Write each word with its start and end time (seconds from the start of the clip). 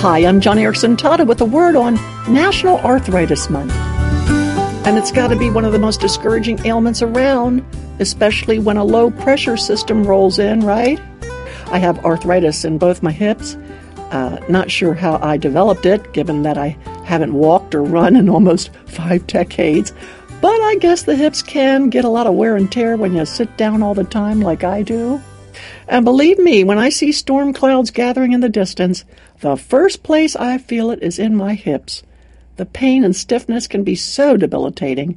Hi, 0.00 0.20
I'm 0.20 0.40
Joni 0.40 0.60
Eareckson 0.60 0.96
Tada 0.96 1.26
with 1.26 1.40
a 1.40 1.44
word 1.44 1.74
on 1.74 1.96
National 2.32 2.78
Arthritis 2.78 3.50
Month. 3.50 3.72
And 4.86 4.96
it's 4.96 5.10
got 5.10 5.26
to 5.26 5.36
be 5.36 5.50
one 5.50 5.64
of 5.64 5.72
the 5.72 5.80
most 5.80 6.00
discouraging 6.00 6.64
ailments 6.64 7.02
around, 7.02 7.64
especially 7.98 8.60
when 8.60 8.76
a 8.76 8.84
low 8.84 9.10
pressure 9.10 9.56
system 9.56 10.04
rolls 10.04 10.38
in, 10.38 10.60
right? 10.60 11.00
I 11.72 11.78
have 11.78 12.04
arthritis 12.04 12.64
in 12.64 12.78
both 12.78 13.02
my 13.02 13.10
hips. 13.10 13.56
Uh, 14.12 14.38
not 14.48 14.70
sure 14.70 14.94
how 14.94 15.18
I 15.20 15.36
developed 15.36 15.84
it, 15.84 16.12
given 16.12 16.44
that 16.44 16.56
I 16.56 16.76
haven't 17.04 17.34
walked 17.34 17.74
or 17.74 17.82
run 17.82 18.14
in 18.14 18.28
almost 18.28 18.70
five 18.86 19.26
decades. 19.26 19.92
But 20.40 20.60
I 20.60 20.76
guess 20.76 21.02
the 21.02 21.16
hips 21.16 21.42
can 21.42 21.90
get 21.90 22.04
a 22.04 22.08
lot 22.08 22.28
of 22.28 22.34
wear 22.34 22.54
and 22.54 22.70
tear 22.70 22.96
when 22.96 23.16
you 23.16 23.26
sit 23.26 23.56
down 23.56 23.82
all 23.82 23.94
the 23.94 24.04
time, 24.04 24.42
like 24.42 24.62
I 24.62 24.84
do. 24.84 25.20
And 25.88 26.04
believe 26.04 26.38
me, 26.38 26.64
when 26.64 26.78
I 26.78 26.88
see 26.88 27.12
storm 27.12 27.52
clouds 27.52 27.90
gathering 27.90 28.32
in 28.32 28.40
the 28.40 28.48
distance, 28.48 29.04
the 29.40 29.56
first 29.56 30.02
place 30.02 30.36
I 30.36 30.58
feel 30.58 30.90
it 30.90 31.02
is 31.02 31.18
in 31.18 31.36
my 31.36 31.54
hips. 31.54 32.02
The 32.56 32.66
pain 32.66 33.04
and 33.04 33.14
stiffness 33.14 33.66
can 33.66 33.84
be 33.84 33.94
so 33.94 34.36
debilitating. 34.36 35.16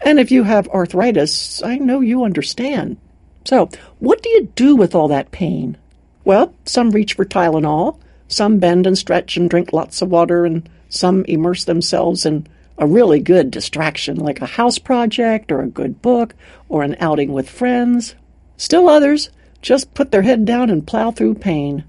And 0.00 0.18
if 0.18 0.30
you 0.30 0.42
have 0.42 0.68
arthritis, 0.68 1.62
I 1.62 1.78
know 1.78 2.00
you 2.00 2.24
understand. 2.24 2.96
So, 3.44 3.70
what 3.98 4.22
do 4.22 4.28
you 4.28 4.50
do 4.54 4.76
with 4.76 4.94
all 4.94 5.08
that 5.08 5.30
pain? 5.30 5.76
Well, 6.24 6.54
some 6.66 6.90
reach 6.90 7.14
for 7.14 7.24
Tylenol, 7.24 7.98
some 8.28 8.58
bend 8.58 8.86
and 8.86 8.98
stretch 8.98 9.36
and 9.36 9.48
drink 9.48 9.72
lots 9.72 10.02
of 10.02 10.10
water, 10.10 10.44
and 10.44 10.68
some 10.88 11.24
immerse 11.26 11.64
themselves 11.64 12.26
in 12.26 12.46
a 12.76 12.86
really 12.86 13.20
good 13.20 13.50
distraction 13.50 14.16
like 14.16 14.40
a 14.40 14.46
house 14.46 14.78
project 14.78 15.52
or 15.52 15.60
a 15.60 15.68
good 15.68 16.02
book 16.02 16.34
or 16.68 16.82
an 16.82 16.96
outing 16.98 17.32
with 17.32 17.48
friends. 17.48 18.14
Still 18.56 18.88
others 18.88 19.30
just 19.62 19.94
put 19.94 20.10
their 20.10 20.22
head 20.22 20.44
down 20.44 20.70
and 20.70 20.86
plow 20.86 21.10
through 21.10 21.34
pain. 21.34 21.84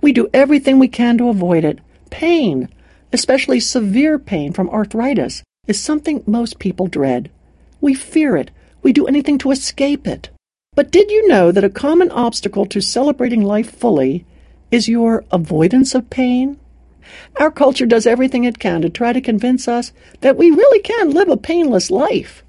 We 0.00 0.12
do 0.12 0.28
everything 0.32 0.78
we 0.78 0.88
can 0.88 1.18
to 1.18 1.28
avoid 1.28 1.64
it. 1.64 1.80
Pain, 2.10 2.68
especially 3.12 3.60
severe 3.60 4.18
pain 4.18 4.52
from 4.52 4.70
arthritis, 4.70 5.42
is 5.66 5.80
something 5.82 6.22
most 6.26 6.58
people 6.58 6.86
dread. 6.86 7.30
We 7.80 7.94
fear 7.94 8.36
it. 8.36 8.50
We 8.82 8.92
do 8.92 9.06
anything 9.06 9.38
to 9.38 9.50
escape 9.50 10.06
it. 10.06 10.30
But 10.74 10.90
did 10.90 11.10
you 11.10 11.26
know 11.28 11.52
that 11.52 11.64
a 11.64 11.70
common 11.70 12.10
obstacle 12.10 12.66
to 12.66 12.80
celebrating 12.80 13.42
life 13.42 13.70
fully 13.70 14.24
is 14.70 14.88
your 14.88 15.24
avoidance 15.30 15.94
of 15.94 16.10
pain? 16.10 16.58
Our 17.36 17.50
culture 17.50 17.86
does 17.86 18.06
everything 18.06 18.44
it 18.44 18.58
can 18.58 18.82
to 18.82 18.90
try 18.90 19.12
to 19.12 19.20
convince 19.20 19.68
us 19.68 19.92
that 20.20 20.36
we 20.36 20.50
really 20.50 20.80
can 20.80 21.10
live 21.10 21.28
a 21.28 21.36
painless 21.36 21.90
life. 21.90 22.42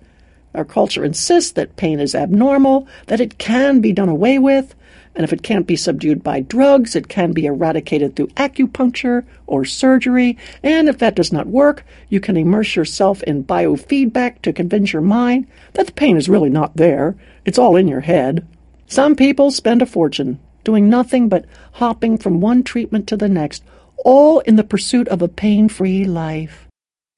Our 0.53 0.65
culture 0.65 1.03
insists 1.03 1.51
that 1.51 1.75
pain 1.75 1.99
is 1.99 2.15
abnormal, 2.15 2.87
that 3.07 3.21
it 3.21 3.37
can 3.37 3.79
be 3.79 3.93
done 3.93 4.09
away 4.09 4.39
with, 4.39 4.73
and 5.17 5.23
if 5.23 5.33
it 5.33 5.41
can't 5.41 5.65
be 5.65 5.75
subdued 5.75 6.21
by 6.21 6.41
drugs, 6.41 6.95
it 6.95 7.07
can 7.07 7.31
be 7.31 7.47
eradicated 7.47 8.15
through 8.15 8.27
acupuncture 8.27 9.25
or 9.47 9.65
surgery. 9.65 10.37
And 10.61 10.87
if 10.87 10.99
that 10.99 11.15
does 11.15 11.33
not 11.33 11.47
work, 11.47 11.83
you 12.07 12.19
can 12.19 12.37
immerse 12.37 12.75
yourself 12.75 13.23
in 13.23 13.43
biofeedback 13.43 14.43
to 14.43 14.53
convince 14.53 14.93
your 14.93 15.01
mind 15.01 15.47
that 15.73 15.87
the 15.87 15.91
pain 15.91 16.17
is 16.17 16.29
really 16.29 16.51
not 16.51 16.77
there. 16.77 17.15
It's 17.45 17.57
all 17.57 17.75
in 17.75 17.87
your 17.87 18.01
head. 18.01 18.47
Some 18.85 19.15
people 19.15 19.49
spend 19.49 19.81
a 19.81 19.87
fortune 19.87 20.39
doing 20.63 20.87
nothing 20.87 21.29
but 21.29 21.45
hopping 21.73 22.19
from 22.19 22.39
one 22.39 22.61
treatment 22.61 23.07
to 23.07 23.17
the 23.17 23.27
next, 23.27 23.63
all 24.05 24.41
in 24.41 24.55
the 24.55 24.63
pursuit 24.63 25.07
of 25.07 25.23
a 25.23 25.27
pain 25.27 25.67
free 25.67 26.05
life. 26.05 26.67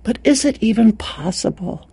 But 0.03 0.19
is 0.23 0.45
it 0.45 0.63
even 0.63 0.93
possible? 0.93 1.88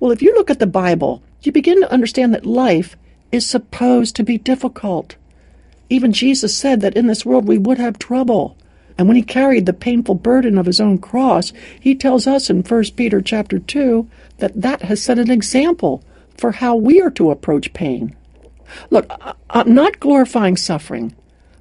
Well, 0.00 0.10
if 0.10 0.22
you 0.22 0.34
look 0.34 0.50
at 0.50 0.58
the 0.58 0.66
Bible, 0.66 1.22
you 1.42 1.52
begin 1.52 1.80
to 1.80 1.92
understand 1.92 2.34
that 2.34 2.46
life 2.46 2.96
is 3.30 3.46
supposed 3.46 4.16
to 4.16 4.24
be 4.24 4.38
difficult. 4.38 5.16
Even 5.90 6.12
Jesus 6.12 6.56
said 6.56 6.80
that 6.80 6.96
in 6.96 7.06
this 7.06 7.26
world 7.26 7.46
we 7.46 7.58
would 7.58 7.78
have 7.78 7.98
trouble. 7.98 8.56
And 8.96 9.06
when 9.06 9.16
he 9.16 9.22
carried 9.22 9.66
the 9.66 9.72
painful 9.72 10.14
burden 10.14 10.56
of 10.58 10.66
his 10.66 10.80
own 10.80 10.98
cross, 10.98 11.52
he 11.78 11.94
tells 11.94 12.26
us 12.26 12.48
in 12.48 12.62
1 12.62 12.84
Peter 12.96 13.20
chapter 13.20 13.58
2 13.58 14.08
that 14.38 14.60
that 14.60 14.82
has 14.82 15.02
set 15.02 15.18
an 15.18 15.30
example 15.30 16.02
for 16.36 16.52
how 16.52 16.74
we 16.74 17.00
are 17.00 17.10
to 17.10 17.30
approach 17.30 17.72
pain. 17.72 18.16
Look, 18.88 19.10
I'm 19.50 19.74
not 19.74 20.00
glorifying 20.00 20.56
suffering. 20.56 21.14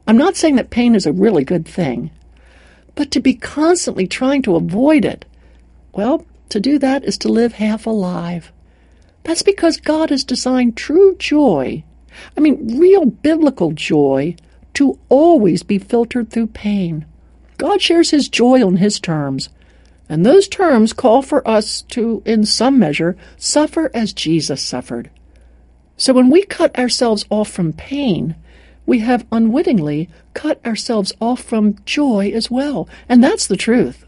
I'm 0.07 0.17
not 0.17 0.37
saying 0.37 0.55
that 0.55 0.69
pain 0.69 0.95
is 0.95 1.05
a 1.05 1.11
really 1.11 1.43
good 1.43 1.67
thing. 1.67 2.11
But 2.95 3.11
to 3.11 3.19
be 3.19 3.33
constantly 3.33 4.07
trying 4.07 4.41
to 4.43 4.55
avoid 4.55 5.05
it, 5.05 5.25
well, 5.93 6.25
to 6.49 6.59
do 6.59 6.79
that 6.79 7.03
is 7.03 7.17
to 7.19 7.29
live 7.29 7.53
half 7.53 7.85
alive. 7.85 8.51
That's 9.23 9.43
because 9.43 9.77
God 9.77 10.09
has 10.09 10.23
designed 10.23 10.75
true 10.75 11.15
joy, 11.17 11.83
I 12.37 12.41
mean, 12.41 12.79
real 12.79 13.05
biblical 13.05 13.71
joy, 13.71 14.35
to 14.73 14.99
always 15.09 15.63
be 15.63 15.77
filtered 15.77 16.29
through 16.29 16.47
pain. 16.47 17.05
God 17.57 17.81
shares 17.81 18.11
his 18.11 18.29
joy 18.29 18.65
on 18.65 18.77
his 18.77 18.99
terms, 18.99 19.49
and 20.07 20.25
those 20.25 20.47
terms 20.47 20.93
call 20.93 21.21
for 21.21 21.47
us 21.47 21.81
to, 21.83 22.23
in 22.25 22.45
some 22.45 22.79
measure, 22.79 23.15
suffer 23.37 23.91
as 23.93 24.13
Jesus 24.13 24.61
suffered. 24.61 25.09
So 25.97 26.13
when 26.13 26.29
we 26.29 26.43
cut 26.43 26.77
ourselves 26.79 27.25
off 27.29 27.49
from 27.49 27.73
pain, 27.73 28.35
we 28.85 28.99
have 28.99 29.27
unwittingly 29.31 30.09
cut 30.33 30.65
ourselves 30.65 31.13
off 31.19 31.43
from 31.43 31.75
joy 31.85 32.31
as 32.33 32.49
well. 32.49 32.87
And 33.07 33.23
that's 33.23 33.45
the 33.45 33.57
truth. 33.57 34.05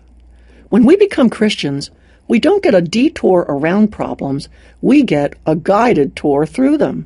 When 0.69 0.85
we 0.85 0.95
become 0.95 1.29
Christians, 1.29 1.91
we 2.27 2.39
don't 2.39 2.63
get 2.63 2.75
a 2.75 2.81
detour 2.81 3.45
around 3.49 3.89
problems, 3.89 4.47
we 4.81 5.03
get 5.03 5.33
a 5.45 5.55
guided 5.55 6.15
tour 6.15 6.45
through 6.45 6.77
them. 6.77 7.05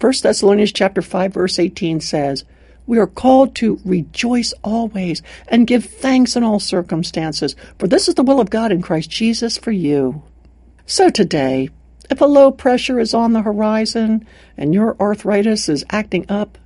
1 0.00 0.12
Thessalonians 0.22 0.72
chapter 0.72 1.00
5 1.00 1.32
verse 1.32 1.58
18 1.58 2.00
says, 2.00 2.44
"We 2.86 2.98
are 2.98 3.06
called 3.06 3.54
to 3.56 3.80
rejoice 3.84 4.52
always 4.62 5.22
and 5.48 5.66
give 5.66 5.84
thanks 5.84 6.36
in 6.36 6.42
all 6.42 6.60
circumstances, 6.60 7.56
for 7.78 7.86
this 7.86 8.08
is 8.08 8.16
the 8.16 8.22
will 8.22 8.40
of 8.40 8.50
God 8.50 8.70
in 8.70 8.82
Christ 8.82 9.08
Jesus 9.08 9.56
for 9.56 9.72
you." 9.72 10.22
So 10.84 11.08
today, 11.08 11.70
if 12.10 12.20
a 12.20 12.26
low 12.26 12.50
pressure 12.50 13.00
is 13.00 13.14
on 13.14 13.32
the 13.32 13.42
horizon 13.42 14.26
and 14.58 14.74
your 14.74 14.96
arthritis 15.00 15.68
is 15.68 15.86
acting 15.88 16.26
up, 16.28 16.58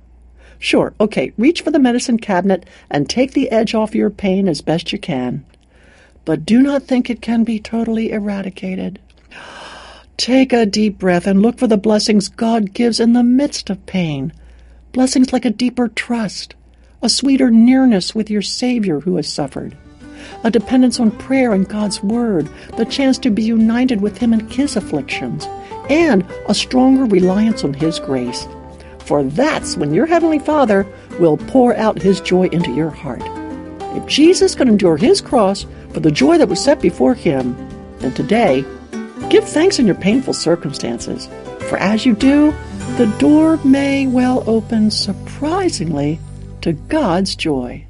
sure, 0.57 0.93
okay, 0.99 1.31
reach 1.37 1.61
for 1.61 1.71
the 1.71 1.79
medicine 1.79 2.17
cabinet 2.17 2.65
and 2.89 3.07
take 3.07 3.31
the 3.31 3.49
edge 3.51 3.73
off 3.73 3.95
your 3.95 4.09
pain 4.09 4.49
as 4.49 4.59
best 4.59 4.91
you 4.91 4.99
can 4.99 5.45
but 6.29 6.45
do 6.45 6.61
not 6.61 6.83
think 6.83 7.09
it 7.09 7.23
can 7.23 7.43
be 7.43 7.57
totally 7.57 8.11
eradicated. 8.11 8.99
Take 10.15 10.53
a 10.53 10.63
deep 10.63 10.99
breath 10.99 11.25
and 11.25 11.41
look 11.41 11.57
for 11.57 11.65
the 11.65 11.75
blessings 11.75 12.29
God 12.29 12.71
gives 12.71 12.99
in 12.99 13.13
the 13.13 13.23
midst 13.23 13.71
of 13.71 13.83
pain. 13.87 14.31
Blessings 14.91 15.33
like 15.33 15.43
a 15.43 15.49
deeper 15.49 15.87
trust, 15.87 16.53
a 17.01 17.09
sweeter 17.09 17.49
nearness 17.49 18.13
with 18.13 18.29
your 18.29 18.43
Savior 18.43 18.99
who 18.99 19.15
has 19.15 19.27
suffered, 19.27 19.75
a 20.43 20.51
dependence 20.51 20.99
on 20.99 21.09
prayer 21.09 21.51
and 21.51 21.67
God's 21.67 22.03
Word, 22.03 22.47
the 22.77 22.85
chance 22.85 23.17
to 23.17 23.31
be 23.31 23.41
united 23.41 23.99
with 23.99 24.19
Him 24.19 24.31
in 24.31 24.47
His 24.49 24.75
afflictions, 24.75 25.47
and 25.89 26.23
a 26.47 26.53
stronger 26.53 27.05
reliance 27.05 27.63
on 27.63 27.73
His 27.73 27.97
grace. 27.97 28.47
For 28.99 29.23
that's 29.23 29.77
when 29.77 29.95
your 29.95 30.05
Heavenly 30.05 30.37
Father 30.37 30.85
will 31.19 31.37
pour 31.37 31.75
out 31.75 31.99
His 31.99 32.21
joy 32.21 32.49
into 32.49 32.71
your 32.71 32.91
heart. 32.91 33.23
If 33.97 34.05
Jesus 34.05 34.53
could 34.53 34.67
endure 34.67 34.95
His 34.97 35.21
cross 35.21 35.65
for 35.99 36.03
the 36.03 36.11
joy 36.11 36.37
that 36.37 36.47
was 36.47 36.63
set 36.63 36.81
before 36.81 37.13
him. 37.13 37.53
And 37.99 38.15
today, 38.15 38.63
give 39.29 39.43
thanks 39.43 39.79
in 39.79 39.85
your 39.85 39.95
painful 39.95 40.33
circumstances, 40.33 41.27
for 41.67 41.77
as 41.77 42.05
you 42.05 42.15
do, 42.15 42.53
the 42.95 43.13
door 43.19 43.57
may 43.65 44.07
well 44.07 44.45
open 44.47 44.91
surprisingly 44.91 46.17
to 46.61 46.71
God's 46.71 47.35
joy. 47.35 47.85